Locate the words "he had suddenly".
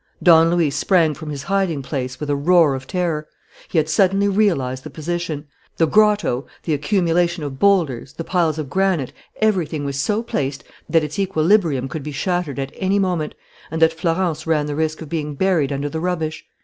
3.67-4.27